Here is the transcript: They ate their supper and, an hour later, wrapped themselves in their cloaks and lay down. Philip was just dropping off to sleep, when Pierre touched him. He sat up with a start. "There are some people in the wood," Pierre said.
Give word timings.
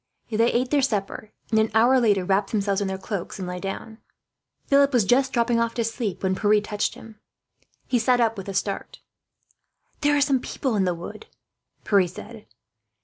They 0.31 0.51
ate 0.51 0.71
their 0.71 0.81
supper 0.81 1.29
and, 1.51 1.59
an 1.59 1.69
hour 1.75 1.99
later, 1.99 2.25
wrapped 2.25 2.49
themselves 2.51 2.81
in 2.81 2.87
their 2.87 2.97
cloaks 2.97 3.37
and 3.37 3.47
lay 3.47 3.59
down. 3.59 3.99
Philip 4.65 4.93
was 4.93 5.05
just 5.05 5.31
dropping 5.31 5.59
off 5.59 5.75
to 5.75 5.83
sleep, 5.83 6.23
when 6.23 6.33
Pierre 6.33 6.59
touched 6.59 6.95
him. 6.95 7.19
He 7.87 7.99
sat 7.99 8.19
up 8.19 8.35
with 8.35 8.49
a 8.49 8.55
start. 8.55 8.99
"There 9.99 10.17
are 10.17 10.21
some 10.21 10.39
people 10.39 10.75
in 10.75 10.85
the 10.85 10.95
wood," 10.95 11.27
Pierre 11.83 12.07
said. 12.07 12.47